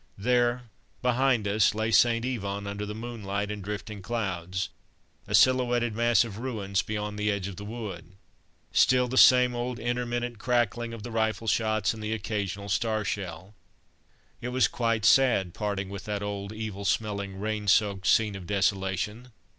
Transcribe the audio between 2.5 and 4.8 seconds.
under the moonlight and drifting clouds;